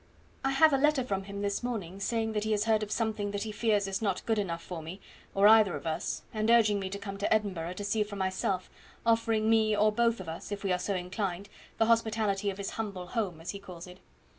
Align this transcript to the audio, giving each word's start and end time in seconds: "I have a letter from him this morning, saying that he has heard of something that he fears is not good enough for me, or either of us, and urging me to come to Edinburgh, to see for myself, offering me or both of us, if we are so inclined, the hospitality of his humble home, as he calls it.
"I 0.43 0.49
have 0.49 0.73
a 0.73 0.79
letter 0.79 1.03
from 1.03 1.25
him 1.25 1.43
this 1.43 1.61
morning, 1.61 1.99
saying 1.99 2.31
that 2.33 2.43
he 2.43 2.53
has 2.53 2.63
heard 2.65 2.81
of 2.81 2.91
something 2.91 3.29
that 3.29 3.43
he 3.43 3.51
fears 3.51 3.85
is 3.87 4.01
not 4.01 4.25
good 4.25 4.39
enough 4.39 4.63
for 4.63 4.81
me, 4.81 4.99
or 5.35 5.47
either 5.47 5.75
of 5.75 5.85
us, 5.85 6.23
and 6.33 6.49
urging 6.49 6.79
me 6.79 6.89
to 6.89 6.97
come 6.97 7.19
to 7.19 7.31
Edinburgh, 7.31 7.73
to 7.73 7.83
see 7.83 8.01
for 8.01 8.15
myself, 8.15 8.67
offering 9.05 9.47
me 9.47 9.77
or 9.77 9.91
both 9.91 10.19
of 10.19 10.27
us, 10.27 10.51
if 10.51 10.63
we 10.63 10.73
are 10.73 10.79
so 10.79 10.95
inclined, 10.95 11.49
the 11.77 11.85
hospitality 11.85 12.49
of 12.49 12.57
his 12.57 12.71
humble 12.71 13.05
home, 13.09 13.39
as 13.39 13.51
he 13.51 13.59
calls 13.59 13.85
it. 13.85 13.99